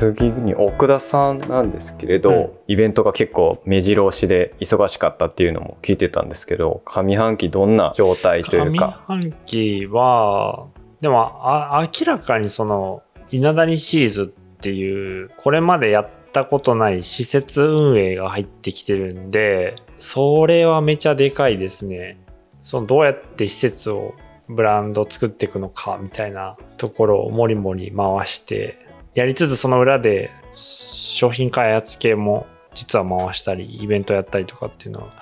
[0.00, 2.50] 次に奥田さんなんですけれど、うん。
[2.68, 10.68] イベントが結構目白押しで忙しかったっていうのも聞いてたんですけど上半期どんな状態という上か半期は、
[11.00, 22.18] でもあ明らかにその稲谷シーズっていうこれまでやったことない施設運営が入ってきてるんでそれはめちゃでかいですね。
[22.64, 24.14] そのどうやって施設を
[24.48, 28.78] ブランド作っていくのかみたいなところをもりもり回して
[29.14, 35.12] やりつつその裏で商品開発系も実は回したりイベントやったりとかっていうのは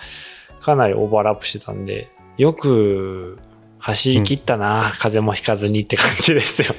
[0.60, 3.38] かなりオーバーラップしてたんでよく
[3.78, 6.74] 走り切ったな、風邪もひかずにって感じですよ。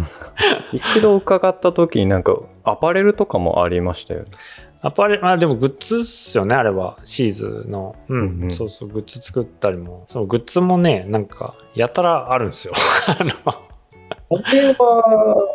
[0.72, 4.26] 一度伺った時になんかアパレルとかもありましたよね
[4.82, 6.98] アパレル、まあでもグッズっすよね、あれは。
[7.04, 7.96] シーズの。
[8.08, 10.04] うん、うんうんそうそう、グッズ作ったりも。
[10.08, 12.74] そのグッズもね、なんか、やたらあるんですよ。
[13.08, 13.30] あの
[14.28, 15.53] これは、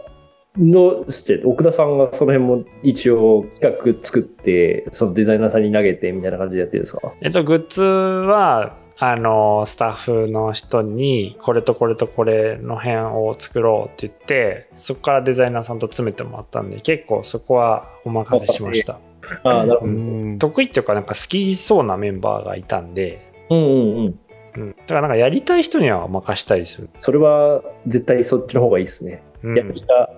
[0.60, 7.14] のして、奥田さんがその辺も一応企画作って、そのデザイナーさんに投げてみたいな感じでやってるんですか？
[7.22, 19.00] えっと、グッズは、あの、スタッフの人に、これとこれとこれの辺を作ろうって言って、そこからデザイナーさんと詰めてもらったんで、結構そこはお任せしました。
[19.44, 19.94] ああ、なるほど。
[19.94, 24.20] うん得意っていうか、なんか好きそうなメンバーがいたんで、うんうんうん。
[24.58, 24.76] うん。
[24.76, 26.92] だからなんかやりたい人には任したいですよね。
[27.00, 29.24] それは絶対そっちの方がいいですね。
[29.44, 30.10] うんやる気が、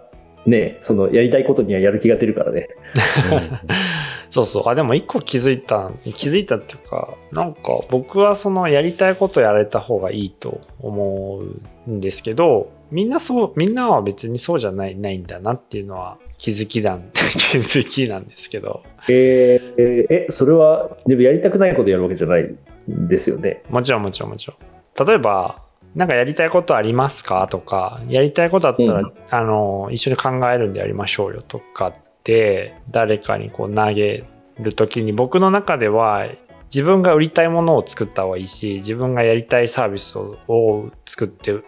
[0.46, 2.70] ね、そのやりたいことにはやる気が出るからね。
[4.30, 4.70] そうそう。
[4.70, 11.42] あ、でも一個気づいた、気づいたっていうか、なんか僕はそのやりたいことやれた方がいいと思
[11.88, 22.44] うんですけど、みんなそう、みんなは別にそうじゃない、ないんだなっていうのは気づきなん、 気づきなんですけど、えーえーえ、それは、でもやりたくないことやるわけじゃない
[22.90, 23.64] んですよね。
[23.70, 25.08] もちろんもちろんもちろん。
[25.08, 25.62] 例えば、
[25.96, 27.48] なんかやりたいことありますか？
[27.50, 34.24] とか、やりたいことあったら、うんあの、一緒に考えるんでやりましょうよとかって、誰かにこう投げ
[34.60, 36.28] るときに僕の中では、
[36.74, 41.64] 自分が売りたいものを作った方がいいし、自分がやりたいサービスをを作って売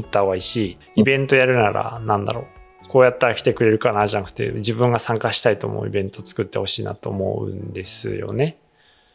[0.00, 2.44] った方がいいし、イベントやるならなんだろう。
[2.88, 8.56] こうやったら来てくれるかなじゃなくて、自分が参加したいと思うイベントを作ってほしいなと思うんですよね。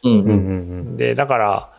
[0.02, 0.20] うんうん。
[0.20, 0.32] うんう
[0.92, 1.72] んで、だから、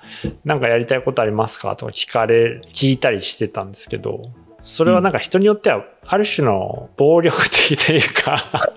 [0.46, 4.32] なんかやりたいことありますかとか聞かれ、聞いたりしてたんですけど、
[4.64, 8.72] それはなんか人によっては、ある種の暴力的というか、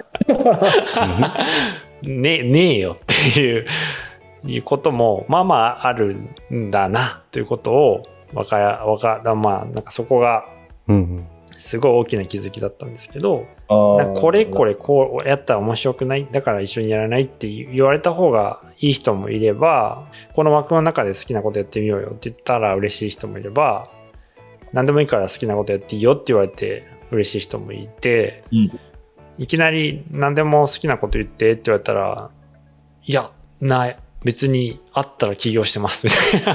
[2.02, 3.66] ね、ねえよっていう、
[4.44, 6.16] いうことも、まあまあある
[6.52, 8.02] んだな、ということを、
[8.32, 10.44] わか、わか、まあ、なんかそこが、
[10.88, 11.26] うんうん
[11.60, 23.90] すごい大きな気づきだったんですけど、これこれこうやったら面白くないだから一緒にやらないって言われた方がいい人もいればこの枠の中で好きなことやってみようよって言ったら嬉しい人もいれば
[24.72, 28.80] 何でもいいから好きなことやっていいよって言われて嬉しい人もいて、うん。
[29.38, 32.30] いきなり何でも好きなこと言ってって言われたら
[33.04, 33.98] いやない。
[34.22, 36.54] 別にあったら起業してますみたい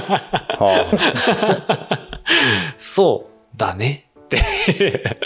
[0.58, 2.08] は
[2.78, 5.18] そうだねって。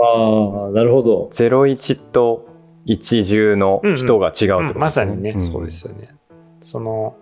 [0.00, 1.28] ああ、なるほど。
[1.30, 1.34] あ、。
[1.34, 2.48] 01と
[2.86, 4.72] 10の人が違うってことですね。
[4.74, 5.40] うんまさにね、ん。
[5.40, 6.14] そうですよね。
[6.62, 7.16] その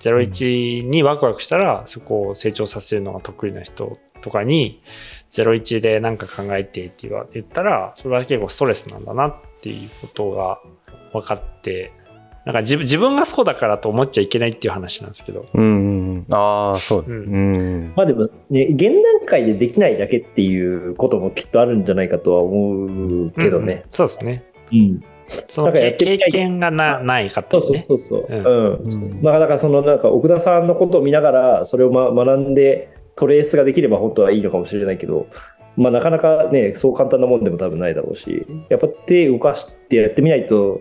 [0.00, 4.82] 01にワクワクしたら、そこを成長させるのが得意な人とかに
[5.30, 10.60] 01で何か考えてって言ったらそれは結構ストレスなんだなっていうことが
[11.12, 11.92] 分かって
[12.48, 16.26] なんか自分自分がそうだからと思っちゃいけないっていう話なんですけど、うんうんうん。
[16.30, 17.92] ああそうですううん。
[17.94, 23.82] まあでもね、現段階でできないだけっていうこともきっとあるんじゃないかとは思うけどね。
[23.84, 24.44] うんそうですね。
[24.72, 25.04] うん。
[25.46, 25.92] その経
[26.30, 28.26] 験がなないかそうそうそうそう。
[28.30, 28.44] うん。
[28.46, 28.92] うん。
[28.92, 29.20] うん。
[29.22, 35.26] まあだからそのなんか奥田さんのことを見ながらそれをま学んでトレースができれば本当はいいのかもしれないけど、
[35.76, 40.80] まあなかなかね、そう簡単なもんでも多分ないだろうし、やっぱ手動かしてやってみないと、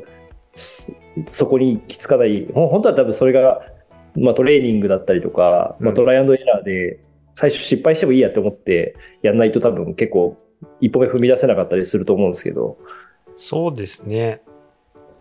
[1.27, 3.61] そそこに行き着かない、本当は多分それが、
[4.15, 6.99] まあトレーニングだったりとか、まあうんトライアンドエラーで
[7.33, 10.37] 最初失敗してもいいやって思ってやんないと多分結構
[10.81, 12.77] 一歩目踏み出せなかったりすると思うんですけど、
[13.37, 14.41] そうですね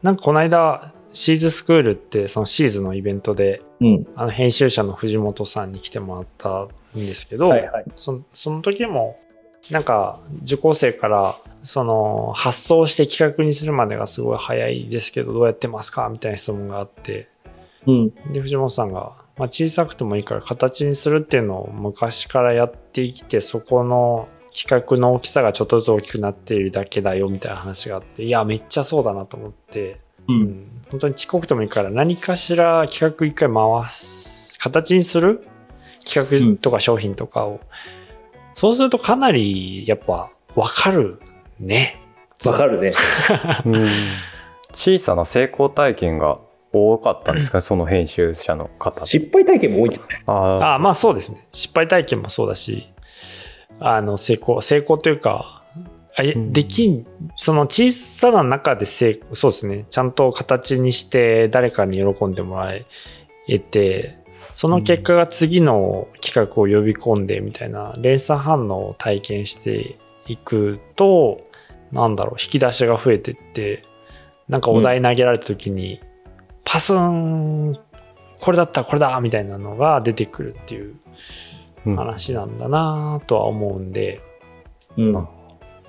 [0.02, 4.06] なんかこの間シーズスクールってそのシーズのイベントでうん。
[4.14, 6.68] あの編集者の藤本さんに来てもらった
[6.98, 7.84] んですけど、はいはい。
[7.94, 9.16] そその時も
[9.70, 17.28] なんか受講生からその発想して企画にするまでがすごい早いですけどどうやってますかみたいな質問があって
[17.86, 18.10] うん。
[18.32, 30.32] で藤本さんが、まあ、小さくてもいいから形にするっていうのを昔からやってきてそこの企画の大きさがちょっとずつ大きくなっているだけだよみたいな話があっていやめっちゃそうだなと思って、う。
[30.32, 35.46] うんん、本当にちっこくてもいいから何かしら企画一回回す形にする
[36.04, 37.60] 企画とか商品とかを、
[38.56, 41.20] そうするとかなりやっぱ分かる
[41.60, 42.00] ね。
[42.46, 42.94] わかるね。
[43.66, 43.68] う。
[43.68, 43.86] ん。
[44.72, 46.38] 小さな成功体験が
[46.72, 47.58] 多かったんですか？
[47.58, 49.04] ね、その編集者の方。
[49.04, 50.22] 失敗体験も多いんじゃない？
[50.26, 51.46] あああまあそうですね。
[51.52, 52.88] 失敗体験もそうだし
[53.78, 55.62] あの成功成功というか
[56.16, 56.52] あいうん。
[56.54, 57.04] できん
[57.36, 59.84] その小さな中で成そうですね。
[59.90, 62.72] ちゃんと形にして誰かに喜んでもら
[63.48, 64.18] えて
[64.56, 71.42] その結果が次の企画を呼び込んでみたいな連鎖反応を体験していくと
[71.92, 73.84] なんだろう引き出しが増えてって
[74.48, 76.00] なんかお題投げられた時に、
[76.64, 77.78] パスン
[78.40, 80.94] これだったこれだみたいなのが出てくるっていう
[81.84, 81.96] うん。
[81.96, 84.20] 話なんだなとは思うんで、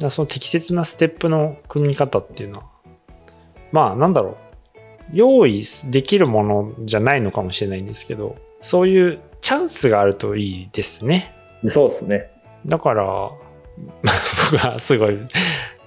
[0.10, 2.68] その適切なステップの組み方っていうのは
[3.72, 4.36] まあなんだろう
[5.13, 11.33] 用意できるものじゃないのかもしれないんですけどそういうチャンスがあるといいですね。
[11.68, 12.31] そうですね。
[12.65, 13.06] だから
[14.51, 15.18] 僕はすごい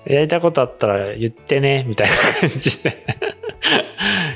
[0.06, 3.04] やりたいことあったら言ってねみたいな感じで。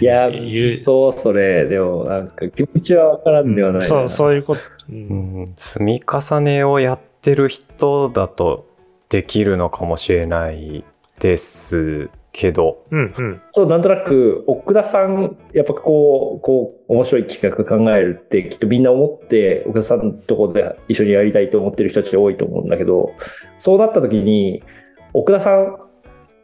[0.00, 3.86] いや 言う、そう、それ、でも、なんか気持ちはわからんではないな。
[3.86, 4.60] そうそういうこと、
[4.90, 4.96] うん。
[4.96, 5.46] うん。
[5.56, 8.66] 積み重ねをやってる人だと
[9.08, 10.84] できるのかもしれない
[11.18, 13.42] ですけど、うんうん。
[13.52, 23.12] そう、なんとなく、奥田さん、やっぱこう、こう、面白い企画考えるって、きっとみんな思って、奥田さんのところで一緒にやりたいと思ってる人たち多いと思うんだけど、
[23.56, 24.64] そうなった時に、
[25.12, 25.78] 奥田さん、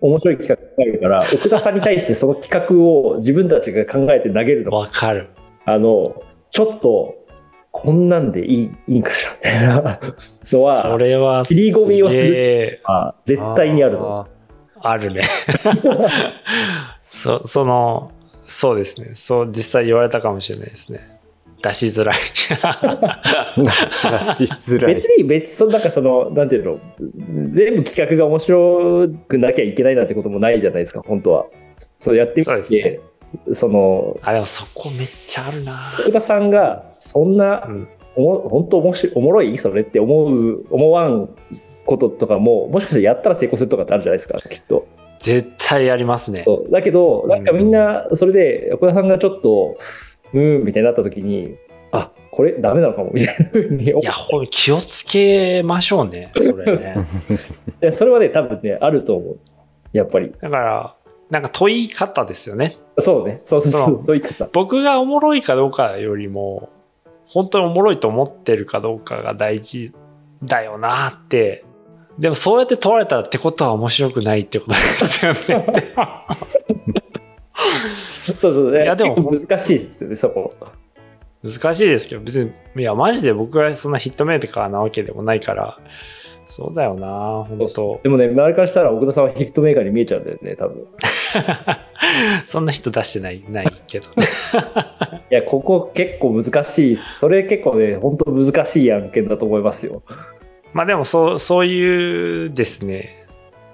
[0.00, 5.30] 面白い企画考えるから、奥田さんに対してその企画を自分たちが考えて投げるのわかる。
[5.64, 7.16] あの、ちょっと、
[7.72, 10.14] こんなんでいいいいんかしらみたいなの
[10.44, 12.80] そは、れは切り込みをする
[13.24, 14.28] 絶対にあるの。
[14.82, 15.22] ああるね。
[17.08, 18.12] そ その
[18.42, 19.12] そうですね。
[19.14, 21.20] そう実際言われたかもしれないですね。
[21.62, 22.16] 出しづらい。
[22.16, 23.62] ー
[24.38, 24.94] 出しづらい。
[24.94, 25.04] 別。
[25.04, 26.80] に別そのなんかそのなんていうの？
[27.52, 31.46] 全部企画が面白くなきゃいけないなんてこともないじゃないですか本当は。
[31.98, 33.00] そうやってみそうて
[33.46, 35.76] でそ,、のあでもそこめっちゃあるな。
[35.76, 37.88] 福田さんがそんな、うん。
[38.16, 39.56] おも本当おもしおもろい？
[39.58, 41.28] それって思う思わん
[41.90, 44.86] こととかももしかしたらやったら成功するとかってあるじゃないですかきっと。
[45.18, 46.46] 絶対やりますね。
[46.70, 49.76] だけどなんかみんなそれで福田さんがちょっと
[50.32, 51.56] うーんみたいになった時に
[51.90, 56.62] あこれダメなのかもみたいなふうに思いやほん気をつけましょうねそれね。
[57.82, 59.38] いやそれはね多分ねあると思う。
[59.92, 60.32] やっぱり。
[60.40, 60.94] だから
[61.28, 62.76] なんか問い方ですよね。
[62.98, 63.40] そうね。
[63.44, 66.70] そうそうそそううそういう方僕がおもろいかどうかよりも
[67.26, 69.92] 本当におもろいと思ってるかどうかが大事
[70.42, 71.64] だよなって
[72.18, 74.72] でもそうやって問われたらってことは面白くないってこと
[75.26, 75.94] ですよね。
[78.36, 78.72] そうそう。
[78.72, 80.52] ねいやでも難しいですよねそこ。
[81.42, 85.78] 難しいですけど別にいやマジで僕がそんなヒットメーカーなわけでもないから。
[86.50, 88.00] そうだよな本当。
[88.02, 90.84] でもね周りからしたら奥田さんはヒットメーカーに見えちゃうんだよね多分。
[92.48, 94.26] そんな人出してないないけどね。
[95.30, 100.02] いやここ結構難しいそれ結構ね本当難しい案件だと思いますよ
[100.72, 103.26] まあでもそうそういうですね。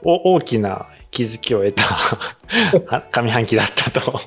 [0.05, 1.83] お大きな気づきを得た
[2.87, 4.21] は上半期だったと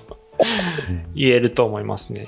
[1.15, 2.27] 言えると思いますね。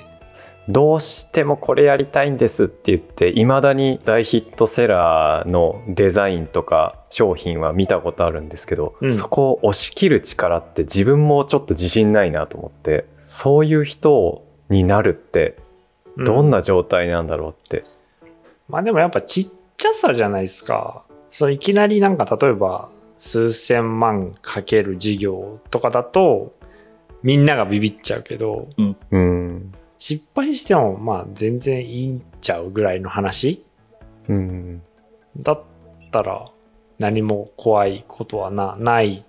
[0.68, 9.12] どうしてもこれやりたいんですって言っていまだに大ヒットセラーのデザインとか商品は見たことあるんですけど、うん。
[9.12, 15.56] そこを押し切る力って自分もちょっと自信ないなと思ってそういう人になるって
[16.16, 17.84] どんな、な状態なんだろうって、
[18.68, 19.46] まあでもやっぱちっ
[19.82, 21.02] ちゃさじゃないですか。
[21.30, 26.54] そういきなりなんか例えば数千万かける事業とかだと
[27.24, 28.68] みんながビビっちゃうけど
[29.10, 29.72] うん。
[29.98, 33.64] 失敗してもまあ全然いいんちゃうぐらいの話？
[34.28, 34.82] うん
[35.36, 35.62] だっ
[36.12, 36.48] たら
[37.00, 39.24] 何も怖いことはなない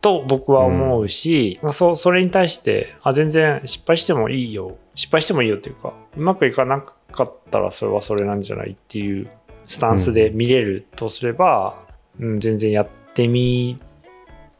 [0.00, 4.76] と僕は思うし、まあ、そそれに対してあ全然失敗してもいいよ。
[4.96, 9.30] 失敗してもいいよっていうかうまくいかなかったらそれはそれなんじゃないっていう
[9.66, 11.82] スタンスで見れるとすれば、
[12.20, 13.76] うん全然やってみ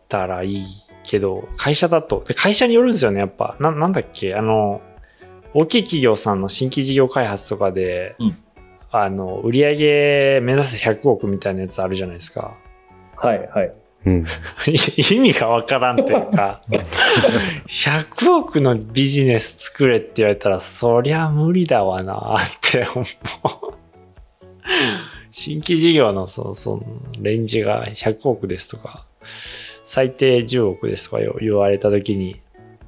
[0.09, 0.67] たらいい
[1.05, 3.57] けど会社だとで会社によるんですよねやっぱ。
[3.61, 4.81] ななんだっけあの
[5.55, 8.37] 大きい企業さんの新規事業開発とかで、うん。
[8.91, 12.55] あの売上目指せ100億みたいなやつあるじゃないですか。
[13.17, 13.73] はいはい。
[14.07, 14.27] うん。
[15.11, 16.61] 意味がわからんというか。
[17.67, 23.74] 100億のビジネス作れって言われたらそりゃ無理だわなって思う
[25.37, 26.85] 新規事業のそのその
[27.19, 29.05] レンジが100億ですとか
[29.85, 32.41] 最低10億ですとか言言われた時に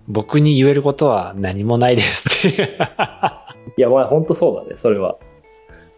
[0.06, 2.48] 僕に言えることは何もないですって。
[2.48, 2.78] い う
[3.76, 5.16] いやまあ本当そうだねそれは。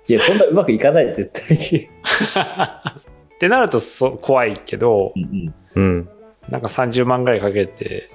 [0.08, 1.84] いやそんなうまくいかない絶対に。
[1.84, 5.54] ってなるとそ怖いけどうんうん。
[5.74, 6.08] うん。
[6.48, 8.08] なんか30万ぐらいかけて、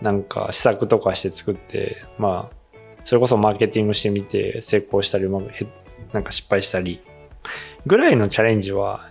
[0.00, 5.66] なんか試作とかして作って、まあ、それこそマーケティングしてみて成功したり、うまくへ
[6.14, 7.02] なんか失敗したり、
[7.86, 9.08] ぐらいのチャレンジは、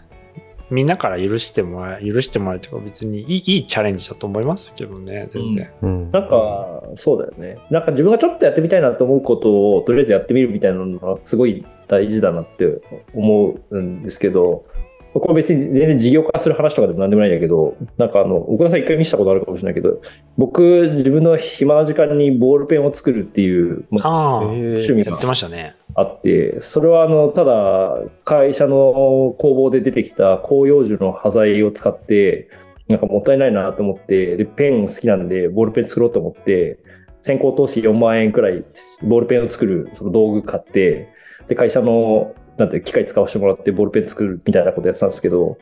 [0.72, 5.70] みんなから許してもらえ、許してもらえるというか別にいいいいチャレンジだと思いますけどね、全然。
[5.84, 6.12] うん。
[6.12, 7.58] なんか、そうだよね。
[7.70, 12.82] なんか自分がちょっとやってみたいなと思うことを、とりあえずやってみるみたいなのがすごい大事だなって
[13.14, 14.64] 思うんですけど、
[15.20, 20.02] これ別に全然事業化する話とかでもなんでもないんだけど、なんかあの、奥田さん一回見せたことあるかもしれないけど、
[20.38, 25.76] 僕、自分の暇な時間にボールペンを作るっていう、まあ趣味がやってましたね。
[25.96, 32.50] あって、それはあの、ただ、会社の工房で出てきた広葉樹の端材を使って、
[32.90, 36.80] なんかもったいないなと思って、で、ペン好きなんで、ボールペン作ろうと思って、
[37.22, 38.66] 先行投資4万円くらい、
[39.04, 41.10] ボールペンを作るその道具買って、
[41.48, 45.58] で、会社の、なんて、機械使わせてもらって、ボールペン作るみたいなことやってたんですけど、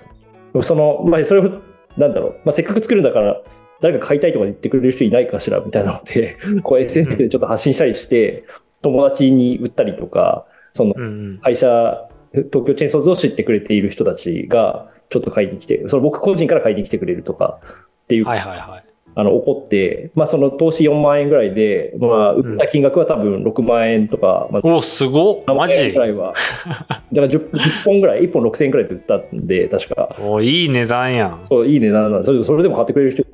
[0.62, 1.62] その、まあ、それを、
[1.96, 3.42] なんだろう、まあ、せっかく作るんだから、
[3.82, 8.46] 誰か買いたいとか言ってくれる人いないかしらみたいなので、こう SNS でちょっと発信したりして、
[8.84, 11.40] 友達に売ったりとか、そのうんうん。
[11.40, 18.84] 会社、東京チェーンソーズを知ってくれている人たちがちょっと買いに来て、その僕個人から買いに来てくれるとかっていう、はいはいはい。
[19.16, 25.92] あの、起こって、まあその投資4万円ぐらいで、まあ売った金額は多分6万円とか、まあお、すごっ7マジ？
[25.92, 26.34] ぐらいは、
[26.66, 30.16] だから 10, 10本ぐらい、1本6000円ぐらいで売ったんで、確か。
[30.20, 31.40] お、いい値段やん。
[31.44, 33.30] そう、いい値段なんですそれでも買ってくれる人が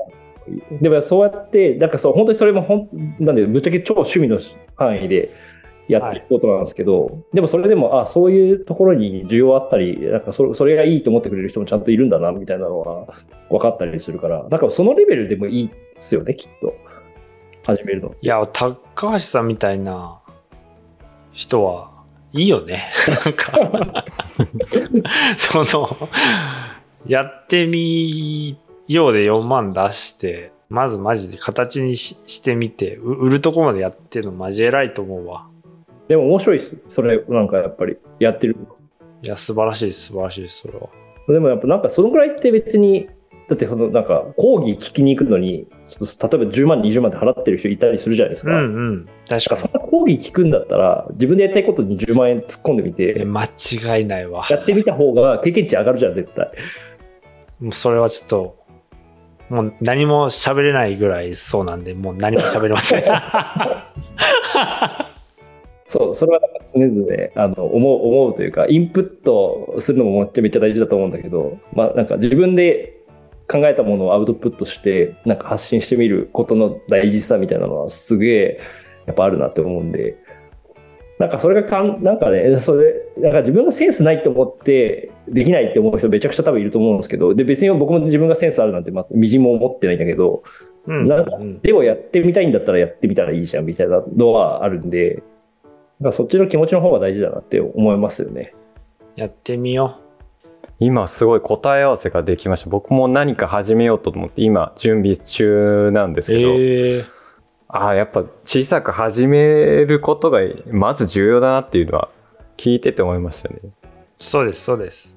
[0.82, 2.90] でもそうやって、なんかそう、本当にそれもほん、
[3.20, 4.40] なんで、ぶっちゃけ超趣味の
[4.76, 5.30] 範囲で
[5.88, 13.14] やっていくことなんですけど、でもそれでも、あ、そういうところに需要あったり、なんかそれそれがいいと思ってくれる人もちゃんといるんだな、みたいなのが
[13.50, 16.74] 分かったりするから、なんかそのレベルでもいいですよね、きっと。
[17.66, 18.16] 始めるの。
[18.22, 18.78] いや、高
[19.14, 20.20] 橋さんみたいな
[21.34, 21.92] 人は
[22.34, 22.84] いいよね。
[23.08, 24.06] なんか、
[25.38, 26.10] その、
[27.08, 28.58] やってみ
[28.90, 35.48] ようで4万出して、まずマジで形にししてみて、う売るとこまでやってるのマジ偉いと思うわ。
[36.08, 36.76] でも面白いです。
[36.90, 38.58] それ、なんかやっぱりやってる。
[39.22, 40.90] いや、素晴らしいです、素晴らしいです、それは。
[41.28, 43.08] でもやっぱなんかそのぐらいって別に、
[43.48, 48.52] だってそのなんか講義聞きに行くのに、例えば10万、20万で払ってる人いたりするじゃないですか。
[48.52, 49.06] うんうん。
[49.28, 54.48] 確かかそんな講義聞くんだったら、自分でやりたいことに10万円突っ込んでみて、間違いないわ。
[54.50, 56.50] やってみた方が経験値上がるじゃん、絶対。
[57.60, 58.59] もうそれはちょっと、
[59.50, 63.04] もう何も喋れないぐらいそうなんで、もう何も喋れません。
[65.84, 66.40] そう、それは
[66.72, 73.02] 常々あの思う思うというか、インプットするのもめっちゃっちゃ大事だと思うんだけど、まあなんか自分で
[73.48, 78.60] 考えたものをアウトプットして、なんか発信してみることの大事さみたいなのはすげえ
[79.08, 80.16] やっぱあるなって思うんで、
[81.20, 90.44] なんかそれがかん、なんかね、それ、なんか自分がセンスないと思ってできないって思う人めちゃくちゃ多分いると思うんですけど、で別に僕も自分がセンスあるなんてまみじんも思ってないんだけど、
[90.88, 95.22] うんなんかうんでもやってみたいんだったらやってみたらいいじゃんみたいなのはあるんで、
[96.00, 98.54] なんかそっちの気持ちの方が大事だなって思いますよね。
[99.18, 100.00] やってみよ
[100.80, 102.70] 今すごい答え合わせができました。
[102.70, 106.38] 僕も何か始めようと思って今準備中なんですう。
[106.38, 107.19] けど、ええ
[107.72, 110.40] ああ、やっぱ小さく始めることが
[110.72, 112.10] まず重要だなっていうのは
[112.58, 113.60] 聞いてて思いましたね。
[114.20, 115.16] そうです、そうです。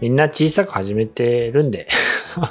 [0.00, 1.88] みんな小さく始めてるんで。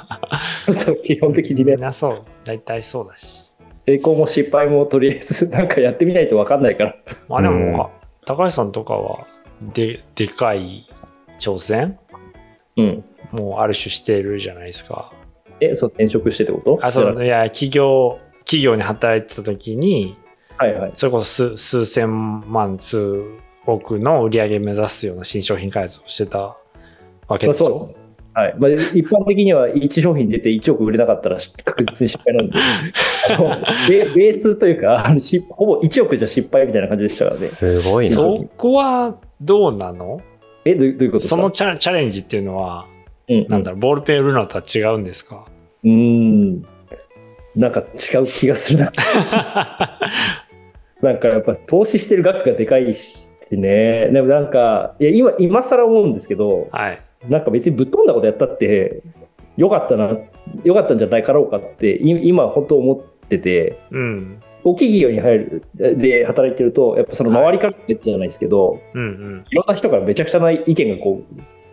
[0.72, 2.22] そう基本的にね、みんなそう。
[2.44, 3.50] 大体そうだし。
[3.86, 6.96] 成功も失敗もとりあえずなんかやってみないと分かんないから。
[7.28, 7.56] まあでも、
[7.94, 9.26] うん高橋さんとかは、
[9.72, 10.86] で、でかい
[11.38, 11.98] 挑戦？
[12.76, 13.04] うん。
[13.32, 15.10] もうある種してるじゃないですか。
[15.58, 16.86] え、そう転職してってこと？
[16.86, 18.18] あ、そう、いや、企業、
[18.50, 20.16] 企業に働いてた時に、
[20.58, 20.92] はいはい。
[20.96, 23.22] それこそ数数千万、数
[23.64, 26.56] 億の売り上げ目指すような新商品開発をしてた
[27.28, 27.66] わけまあ、でしょ？
[27.66, 28.00] そう。
[28.32, 32.54] はいまあ、一般的には1商品出て1億売れなかったらし確実に失敗なんで、
[33.88, 37.46] ベベースというか、あのしほぼ1億じゃ失敗みたいな感じでしたからね。
[37.46, 38.16] すごいな。
[38.16, 40.20] そこはどうなの？
[40.64, 42.86] え、どういうどういうことそのチャチャレンジっていうのは、
[43.28, 45.46] うん、なんだろう、ボールペン売るのとは違うんですか？
[45.84, 46.64] うーん。
[47.56, 48.92] なんか違う気がするな。
[51.02, 54.10] なんかやっぱ投資してる額がでかいしね。
[54.12, 56.98] でもなんか、いや今、今更思うんですけど、はい。
[57.28, 59.02] なんか別にぶっ飛んだことやったって、
[59.56, 60.16] よかったな、
[60.64, 64.40] よかったんじゃないかろうかって、い今本当思ってて、うん。
[64.62, 69.44] 大きい企業に入る、で働いてると、やっぱその周りからめっちゃじゃないですけど、うんうん。
[69.50, 71.22] いろんな人からめちゃくちゃな意見がこ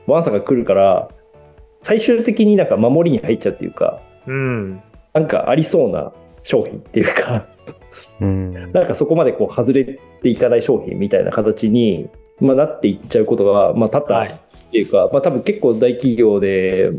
[0.07, 1.10] う、ワンサが来るから、
[1.81, 4.81] 最終的になんか守りに入っちゃうっていうか、うん。
[5.17, 6.12] なんかありそうな
[6.43, 7.47] 商品っていうか、
[8.21, 8.51] うん。
[8.51, 9.83] なんかそこまでこう外れ
[10.21, 12.07] ていかない商品みたいな形に、
[12.39, 14.29] まあ、なっていっちゃうことが、まあ、多々はい。
[14.29, 16.91] っていうか、まあ、多分結構大企業で、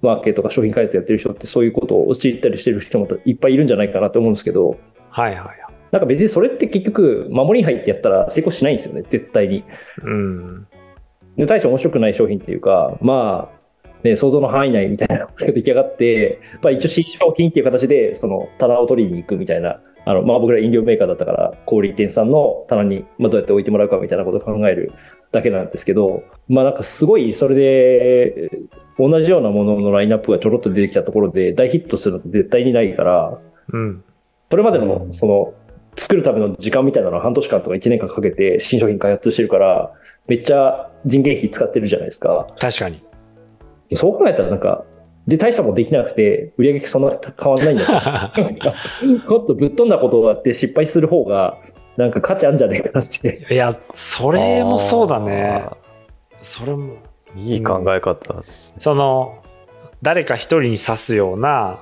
[0.00, 4.78] マーケとか商品開発やってる人ってそういうことを陥ったりしてる人もいっぱいいるんじゃないかなと思うんですけど、
[5.10, 5.58] はいはい。
[5.90, 9.64] なんか別にそれって結局、守りに入ってやったら成功しないんですよね、絶対に。
[10.02, 10.66] うん。
[11.36, 13.57] で、大して面白くない商品っていうか、まあ、
[14.02, 24.92] ね、想像の範囲内みたいな のが出来上がって、まあ一応新商品っていう形で、その棚を取りに行くみたいな、あの、まあ僕ら飲料メーカーだったから、小売店さんの棚に、まあどうやって置いてもらうかみたいなことを考える
[25.32, 28.50] だけなんですけど、まあなんかすごいそれで、
[28.98, 33.38] 同じようなもののラインナップがちょろっと出てきたところで大ヒットするのって絶対にないから、
[33.72, 34.02] うん。
[34.50, 35.54] それまでの、その、
[35.96, 39.92] 作るための時間みたいなのは半年間とか1年間かけて新商品開発してるから、
[40.28, 42.46] めっちゃ人件費使ってるじゃないですか。
[42.58, 43.02] 確かに。
[43.96, 44.84] そう考えたらなんか、
[45.26, 47.10] で、大したもんできなくて、売り上げそんな
[47.42, 51.58] 変わんないんだけど もっとぶっ飛んだことをやって失敗する方が、
[51.98, 53.46] なんか価値あるんじゃないかなって。
[53.50, 55.66] いや、それもそうだね。
[56.38, 56.94] それも。
[57.36, 58.78] いい考え方ですね。
[58.80, 59.42] その、
[60.00, 61.80] 誰か一人に指すような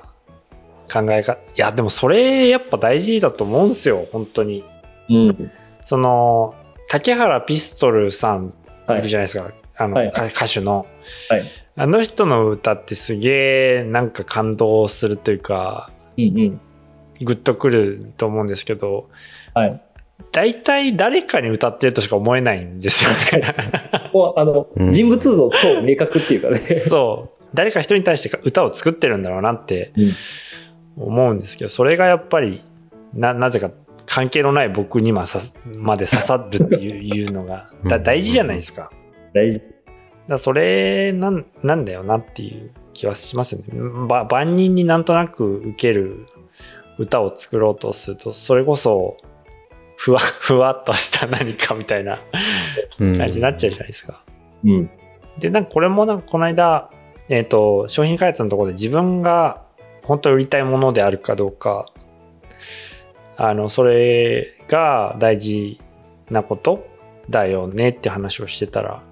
[0.91, 1.33] 考え方。
[1.33, 4.65] いや、でもそれやっぱ大事だと思うんですよ、本当に。
[5.09, 5.51] うん。
[5.85, 6.53] その、
[6.89, 8.53] 竹原ピストルさん
[8.89, 9.51] いるじゃないですか。
[9.77, 10.85] あの、はいか歌手の。
[11.29, 11.43] はい
[11.79, 16.61] あの人の歌ってすげえなんか感動するというか、うんうん。
[17.21, 19.09] グッとくると思うんですけど、
[19.53, 19.81] はい。
[20.31, 23.53] 大体誰かに歌ってるとしか思えないんですよね。
[24.11, 26.57] もう、あの、うん人物像超明確っていうかね。
[26.89, 27.43] そう。
[27.53, 30.11] 誰か人に対して歌を作ってるんだろうなってうん
[30.97, 32.63] 思うんですけど、それがやっぱり、
[33.13, 33.69] な、なぜか
[34.07, 35.39] 関係のない僕にまさ
[35.77, 38.89] まで刺さるっていういうのが大事じゃないですか。
[39.33, 39.61] 大事。
[40.27, 44.07] だそれなんなんだよなっていう気はしますよね。
[44.07, 46.25] ば万人になんとなく受ける
[46.97, 49.17] 歌を作ろうとすると、それこそ、
[49.95, 52.17] ふわ、 ふわっとした何かみたいな
[52.99, 54.21] うん感じになっちゃうじゃないですか。
[54.63, 54.89] うん。
[55.37, 56.89] で、なんかこれもなんかこの間、
[57.29, 59.63] えっ、と、商品開発のところで自分が
[60.03, 61.87] 本当に売りたいものであるかどうか、
[63.35, 65.79] あの、それが大事
[66.31, 66.87] なこと
[67.29, 69.03] だよねって話をしてたら、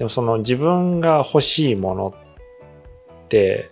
[0.00, 2.14] でもその自分が欲しいもの
[3.26, 3.70] って、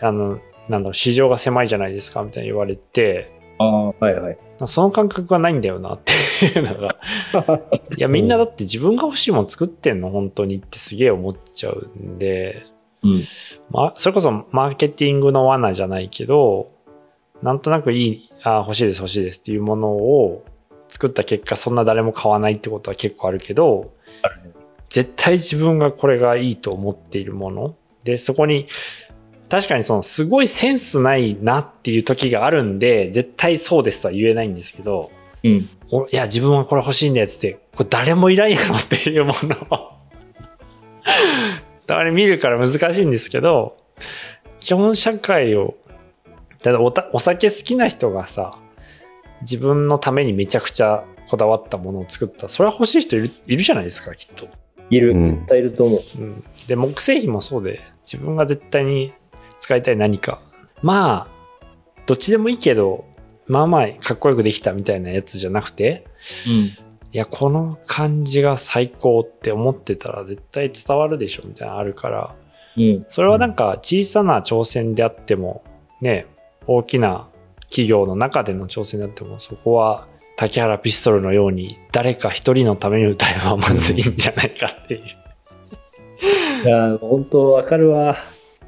[0.00, 4.36] あの、なんだろう、市場が狭いじゃないですかみたいに言われて、ああ、はいはい。
[4.66, 6.12] その感覚がないんだよなって
[6.46, 6.96] いうのが。
[7.96, 12.64] いや、みんなだって自分が欲しいもの作ってんの本当にってすげえ思っちゃうんで、
[13.04, 13.22] うん。
[13.70, 16.72] まあ、それこそマーケティングの罠じゃないけど、
[17.44, 20.42] なんとなくいい、あ欲しいです欲しいですっていうものを
[20.88, 23.92] 作った結果、そんな誰も買わないってことは結構あるけど、
[24.94, 27.74] 絶対自分がこれがいいと思っているもの。
[28.04, 28.68] で、そこに、
[29.48, 35.10] 確かにそのすごいセンスないなっていう時があるんで、絶対そうですとは言えないんですけど、
[35.42, 35.68] うん。
[35.90, 39.94] おいや、自分はこれ欲しいんだよっつって、これ誰もいらんやろっていうものを
[41.88, 43.76] たまに見るから難しいんですけど、
[44.60, 45.74] 基本社会を、
[46.62, 48.56] だっておたお酒好きな人がさ、
[49.40, 52.48] 自分のためにめちゃくちゃこだわったものを作った。
[52.48, 54.46] それは欲しい人いるいるじゃないですか、きっと。
[54.90, 56.00] いる、うん絶対いると思う。
[56.18, 56.44] うん。
[56.66, 59.12] で、木製品もそうで、自分が絶対に
[59.58, 60.40] 使いたい何か。
[60.82, 61.66] まあ、
[62.06, 63.06] どっちでもいいけど、
[63.46, 66.04] まあまあかっこよくできたみたいなやつじゃなくて、
[67.12, 72.34] いや、この感じが最高って思ってたら絶対伝わるでしょみたいなのあるから、
[72.76, 72.82] うん。
[72.82, 73.06] うん。
[73.08, 75.62] それはなんか小さな挑戦であっても、
[76.00, 76.26] ね、
[76.66, 77.28] 大きな
[77.68, 85.00] 企業の中での挑戦であっても、そこは竹原ピストルのように誰か一人のために歌えばまずいいんじゃないかっていう。
[86.64, 88.16] いやー、本当わかるわ。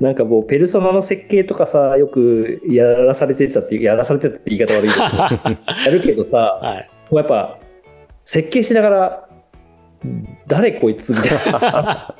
[0.00, 5.02] なんかもう、ペルソナの設計とかさ、よくやらされてたっていう、やらされてたって言い方悪いけど、
[5.86, 6.90] やるけどさ、はい。
[7.10, 7.58] もうやっぱ、
[8.24, 9.28] 設計しながら、
[10.46, 12.14] 誰こいつみたいなさ、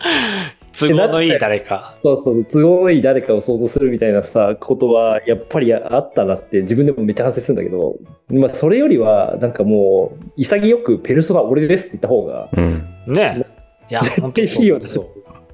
[0.88, 1.94] 都合のいい誰か。
[2.02, 7.96] そうそう、都合のいい誰かを想像するみたいなさ、ことは、やっぱりあったなって、自分でもめっちゃ反省するんだけど、
[8.30, 13.12] まあ、それよりは、なんかもう、潔くペルソナ俺ですって言った方が、うん。
[13.12, 13.46] ね
[13.90, 14.88] いや、絶本当に対いいよね。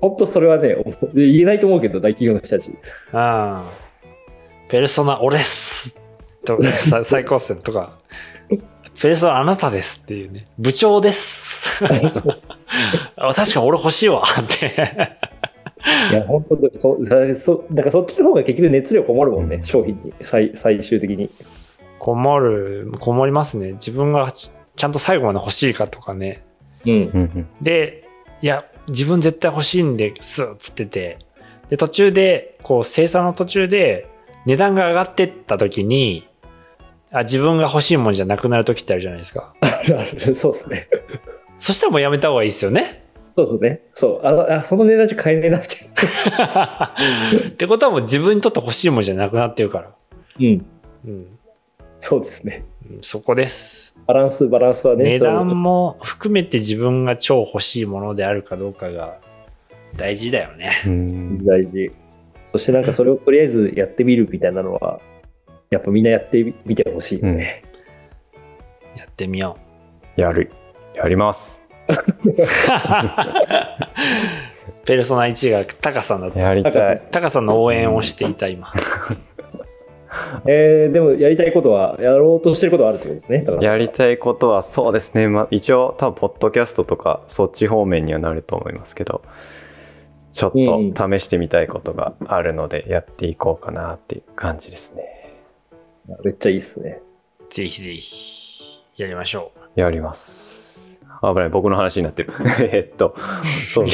[0.00, 0.76] 本当それはね、
[1.14, 2.70] 言えないと思うけど、大企業の人たち。
[2.70, 3.62] うん。
[4.68, 5.98] ペルソナ俺っす
[6.44, 7.98] とか、さ 最高線とか、
[9.00, 11.45] ペルソナあなたですっていうね、部長です。
[13.16, 14.72] あ 確かに俺欲しいわって。
[16.10, 21.30] いや、本当そ、そ、そだからそっちの方が結局熱量こもるもんね、商品に、最最終的に。
[21.98, 23.72] こもる、こもりますね。
[23.72, 26.42] 自分がちちゃんと最後まで欲しいかとかね。
[26.84, 27.48] うん。
[27.62, 28.04] で、
[28.42, 31.18] いや、自分絶対欲しいんですっつってて、
[31.68, 34.08] で、途中で、こう、生産の途中で、
[34.44, 36.28] 値段が上がってった時に、
[37.10, 39.54] あ、自分が欲しいものじゃなくなる時ってあるじゃないですか。
[39.60, 40.88] あるある、そうですね。
[41.58, 43.04] そしたらもうやめた方がいいですよね。
[43.28, 43.82] そうそうね。
[43.94, 44.26] そう。
[44.26, 45.66] あのあその値段じゃ買えねえなって。
[47.48, 49.90] ってことはもう自分にとって欲しいものじゃなくなってるから。
[50.40, 50.66] うん。
[51.06, 51.26] うん。
[52.00, 52.64] そうですね。
[52.90, 53.96] うんそこです。
[54.06, 55.04] バランス、バランスはね。
[55.04, 59.18] 値段も含めて自分が超欲しいものであるかどうかが
[59.96, 60.82] 大事だよね。
[60.86, 61.90] うん大事。
[62.52, 65.00] そしてなんかそれをとりあえずやってみるみたいなのは、
[65.70, 67.62] やっぱみんなやってみてほしいよね。
[68.96, 69.56] やってみよ
[70.16, 70.50] やる。
[70.96, 71.62] やります。
[71.88, 71.92] う。
[74.84, 76.40] ペルソナ1がタカさんだった。
[76.40, 77.02] やりたい。
[77.10, 78.72] タカさんの応援をしていた今。
[80.46, 83.46] えーでもやりたいことは、やろうとしてることはあるってことですね。
[83.60, 89.22] やりたいことはそうですね、まあ、一応多分ポッドキャストとかそっち方面にはなると思いますけど
[90.30, 95.36] ちょっうんと試してみたいことがあるのでやっていこうかなっていう感じですね
[96.24, 97.00] めっちゃいいっすね。
[97.50, 100.55] ぜひぜひやりましょやります
[101.22, 103.14] 危ない僕の話になってる えっと
[103.72, 103.86] そう。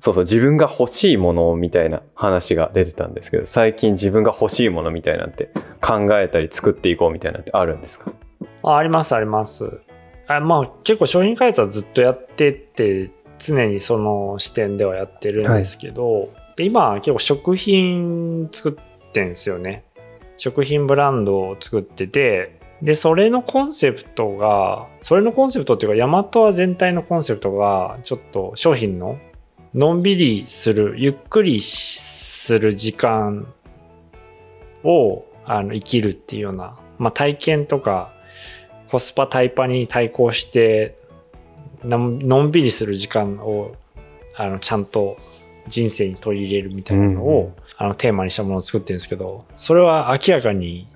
[0.00, 5.48] そうそう自分が欲しいものみたいな話が出てたんですけど最近自分が欲しいものみたいなんて
[5.80, 8.12] 考えたり作っていこうみたいなんてあるんですか？
[8.62, 9.80] あありますあります。
[10.26, 19.84] あまあ結構商品開発はずっとやってて常にその視点ではやってるんですけど、で今結構食品作ってんですよね。
[20.36, 29.18] 食品ブランドを作っててでそれのコンセプトがそれのコンセプトっていうかヤマトは全体のコンセプトがちょっと商品の
[29.72, 33.46] のんびりするゆっくりする時間
[34.84, 38.12] をあの生きるっていうような、まあ、体験とか
[38.90, 40.98] コスパタイパに対抗して
[41.82, 43.74] のんのんびりする時間を
[44.36, 45.16] あのちゃんと
[45.68, 50.86] 人生に取り入れるみたいなのを、うんあのテーマにしたものを作ってるんですけどそれは明らかに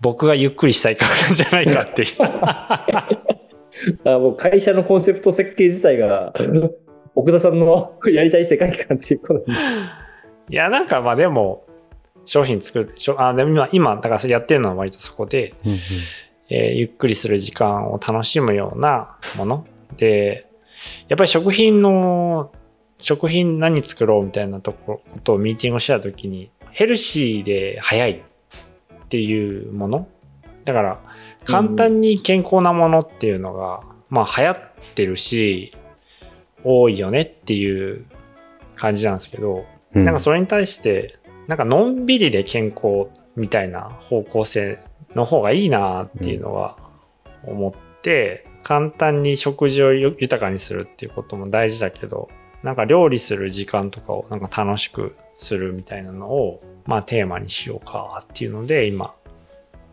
[0.00, 2.08] 僕がゆっくりしたいからじゃないかっていう。
[4.04, 6.32] あもう会社のコンセプト設計自体が、
[7.14, 9.56] 奥田さんのやりたい世界観っていうことに。
[10.48, 11.66] いやなんかまあでも
[12.24, 15.54] 商品作るしょあでも今今だからやってるのは割とそこで
[16.50, 19.64] えーゆっくりする時間を楽しむようなもの。
[19.96, 20.46] で
[21.08, 22.52] やっぱり食品の
[22.98, 28.22] 食品何作ろうみたいなとこことをミーティングをした時にヘルシーで早い
[29.06, 30.08] っていうもの？
[30.64, 31.00] だから
[31.44, 34.58] 簡単に健康なものっていうのが、まあ流行っ
[34.96, 35.72] てるし
[36.64, 38.04] 多いよねっていう
[38.74, 39.64] 感じなんですけど、
[39.94, 40.02] うん。
[40.02, 44.80] なんかそれに対して、なんかのんびりで健康みたいな方向性
[45.14, 46.76] の方がいいなっていうのは
[47.44, 52.28] 思って、簡単に食事をゆ豊かにするっていうことも大事だけど、
[52.66, 59.14] なんか料理する時間とかをなんか楽しくするみたいなのを、まあテーマにしようかっていうので今、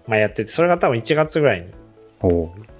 [0.07, 1.67] まあやってて、それが多分1月ぐらいに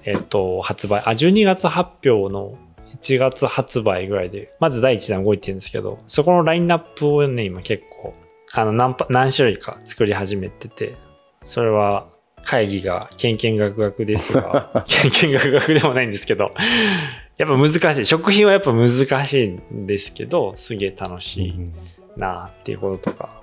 [0.04, 2.58] えっと、発売、あ、12月発表の
[2.96, 8.14] 1月発売ぐらいで、まず第1弾動いてるんですけど、そこのラインナップをね、今結構、
[8.52, 10.96] あの、何パ、何種類か作り始めてて、
[11.44, 12.08] それは
[12.44, 16.52] 会議が、けんけんがくがくですが、けんけんがくがくでもないんですけど、
[17.36, 18.06] やっぱ難しい。
[18.06, 18.90] 食品はやっぱ難
[19.26, 21.54] しいんですけど、すげえ楽しい
[22.16, 23.40] なっていうこととか。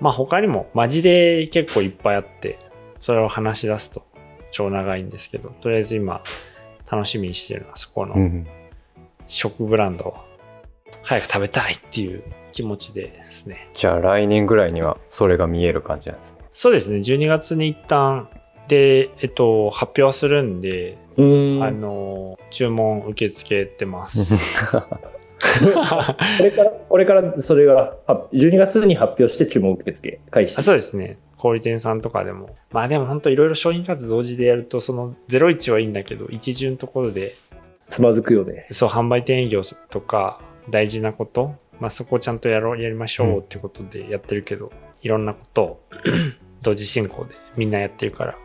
[0.00, 2.58] まあ他にもマジで結構いっぱいあって、
[3.00, 4.04] それを話し出すと
[4.50, 6.22] 超長いんですけど、とりあえず今
[6.90, 8.46] 楽しみにしてるのはそこのうん
[9.26, 10.16] 食ブランドを
[11.02, 13.68] 早く食べたいっていう気持ちでですね。
[13.72, 18.28] じゃあ来年ぐらいにはそれが見える感じなんですねそうですね、12月に一旦
[18.68, 20.98] で、えっと、発表はするんで。
[21.16, 24.34] あの、注文受け付けてます。
[26.38, 30.62] これから、これからそれが、あ12月に発表して注文受付開始あ。
[30.62, 31.18] そうですね。
[31.36, 32.56] 小売店さんとかでも。
[32.72, 37.34] まあでも本当いろいろ商品活動同時でやると、その01はいいんだけど、一巡のところで、
[37.88, 38.66] つまずくよね。
[38.70, 44.72] そう、販売店営業とか大事なこと、まあそこをちゃんとやろう、やりましょうってことでやってるけど、
[45.02, 45.80] いろんなことを
[46.62, 48.38] 同時進行でみんなやってるから、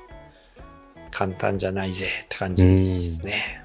[1.12, 3.63] 簡単じゃないぜって感じですね。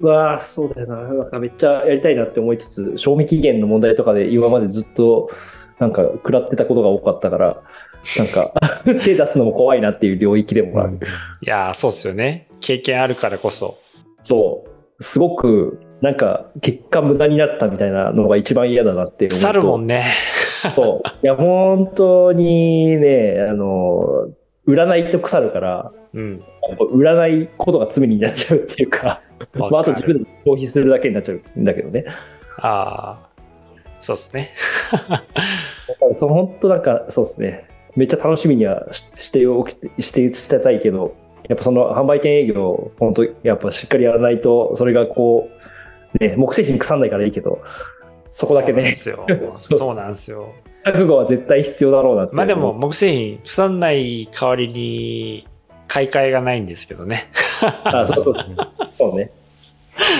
[0.00, 0.96] うわあ、そうだよな。
[0.96, 5.30] なんかめっちゃやりたいなって思いつつ、賞味期限の問題とかで今までずっと、
[5.78, 7.62] なんか食らってたことが多かったから、
[8.18, 8.52] なんか
[9.04, 10.98] 手出すのも怖いなっていう領域でもある。
[11.40, 12.48] いやー、そうっすよね。
[12.60, 13.78] 経験あるからこそ。
[14.22, 15.02] そう。
[15.02, 19.28] すごく、なんか結果無駄になったみたいなのが一番嫌だなって。
[19.28, 20.04] 腐るもんね。
[20.74, 21.08] そう。
[21.24, 24.28] いや、本当にね、あの、
[24.66, 26.42] 売らないと腐るから、うん。
[26.90, 29.22] 売らないことが罪になっちゃうっていうか、
[29.54, 32.04] まあ、あと自分で消費するだけになっちゃうんだけどね。
[32.58, 33.28] ああ、
[34.00, 34.52] そうっすね。
[34.92, 35.24] だか
[36.08, 37.64] らその本当なんか、そうですね。
[37.96, 41.14] めっちゃ楽しみにはししておきしてしてたいけど、
[41.48, 45.50] やっぱその販売店営業、本当やっぱしっかりやらないと、それがこ
[46.14, 47.62] う、ね、木製品腐んないからいいけど、
[48.30, 49.78] そこだけね、そうなんですよ。
[49.78, 50.54] そうなんですよ。
[50.84, 52.36] 覚悟は絶対必要だろうなって。
[52.36, 55.46] まあでも、木製品腐んない代わりに
[55.88, 57.30] 買い替えがないんですけどね。
[57.84, 58.46] あ、そうそうそう。
[58.90, 59.30] そうね。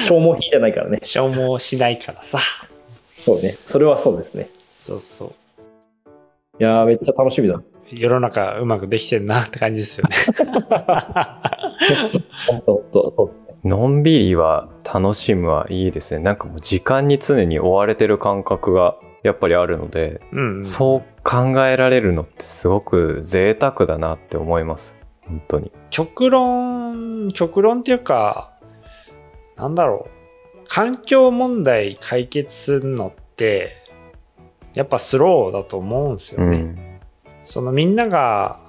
[0.07, 1.01] 消耗品じゃないからね。
[1.05, 2.39] 消耗しないからさ。
[3.11, 3.57] そうね。
[3.67, 4.51] それはそうですね。
[4.69, 5.33] そうそう。
[6.61, 7.61] いやー、めっちゃ楽しみだ。
[7.91, 10.17] 世の中うまくできてるなって感じですよね。
[12.49, 13.55] 本当本当そうですね。
[13.65, 16.23] のんびりは楽しむはいいですね。
[16.23, 20.65] なんかもう時間に常に追われてる感覚がやっぱりあるので、うん、うん。
[20.65, 24.97] そう考えられるのってすごく贅沢だなって思います。
[25.27, 25.73] 本当に。
[25.91, 28.53] 極論、極論っていうか、
[29.57, 30.65] なんだろう。
[30.69, 33.77] 環境問題解決するのって、
[34.75, 36.57] やっぱスローだと思うんですよね。
[36.57, 36.93] うん。
[37.45, 38.61] そのみんなが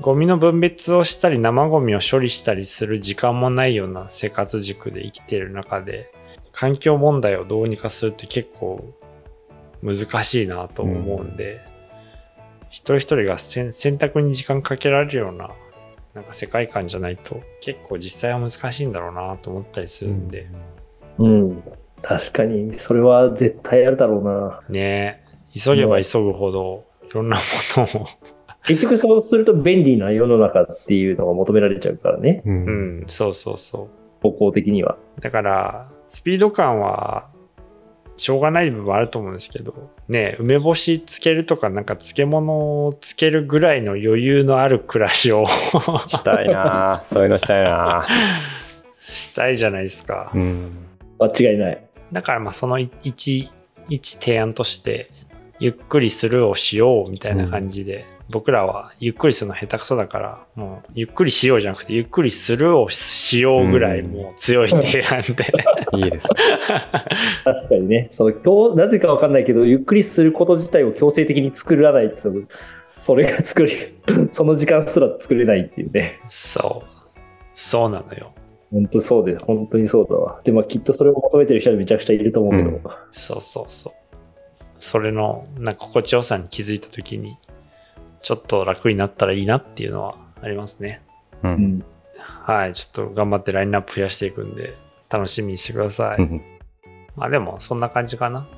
[0.00, 6.12] ゴミの分別をしたり生ゴミを処理したりする時間もないような生活軸で生きてる中で
[6.52, 8.84] 環境問題をどうにかするって結構
[9.84, 11.60] 難しいなと思うんで、
[12.70, 15.50] 一人一人が選選択に時間かけられるような
[16.14, 20.48] なんか世界観じゃないと結構実際は難しいんだろうなと思ったりするんで、
[21.18, 21.62] うん。
[22.02, 24.60] 確かに、それは絶対あるだろうな。
[24.68, 25.22] ね
[25.54, 27.42] え急げば急ぐほどいろんなも
[27.76, 28.06] のを
[28.66, 32.42] 結局そうすると便利な世の中っていうのが求められちゃうからね。
[32.44, 32.50] う。
[32.50, 33.88] うんんそうそうそう
[34.22, 34.96] 方向的には。
[35.20, 37.28] だから、スピード感は、
[38.16, 45.46] しょうがない部分あると思うんですけど、ね、梅干しつけるとか、なんか漬物をつけるぐらいの余裕のある暮らしを
[46.06, 48.06] したいなそういうのしたいな
[49.08, 50.38] したいじゃないですかう。
[50.38, 50.72] ん。
[51.18, 51.78] 間違いない。
[52.12, 53.50] だから、まあ、その一、
[53.88, 55.08] 一提案として、
[55.58, 65.98] ゆっくりスルーをしようみたいな感じで、僕らはゆっくりするの下手くそだから、もう、ゆっくりしようじゃなくて、ゆっくりスルーをしようぐらい、うんもう強い提案で。
[65.98, 66.28] いいです。
[67.44, 68.06] 確かにね。
[68.10, 72.30] その強なぜかわかんないけど、ゆっくりすること自体を強制的に作らないと、
[72.92, 73.72] それが作り、
[74.32, 76.18] その時間すら作れないっていうね。
[76.28, 77.20] そう。
[77.54, 78.32] そうなのよ。
[78.72, 80.40] 本当そうで、本当にそうだわ。
[80.44, 82.70] でもきっとそれを求めてる人はめちゃくちゃいると思うけど。
[82.70, 82.82] うん
[83.12, 83.92] そうそうそう。
[84.80, 87.38] それのなんか心地よさに気づいた時に
[88.24, 91.02] ちょっと楽になったらいいなっていうのはありますね。
[91.42, 91.48] う。
[91.48, 91.84] うんん。
[92.16, 94.74] はい、ちょっと頑張ってラインナップ増やしていくんで
[95.10, 96.16] 楽しみにしてください。
[96.18, 96.42] うん
[97.16, 98.48] まあでもそんな感じかな。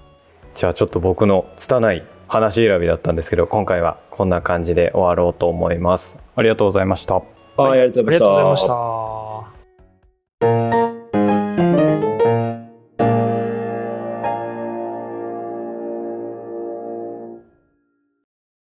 [0.55, 6.19] じゃあちょっと僕の拙い話選びだったんですけど、今回はこんな感じで終わろうと思います。
[6.35, 7.17] ありがとうございました。
[7.57, 8.19] はい、ありがとうございました。
[8.19, 9.26] ありがとうございました。